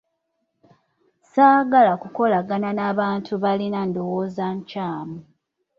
[1.19, 5.17] Ssaagala kukolagana na bantu balina ndowooza nkyamu.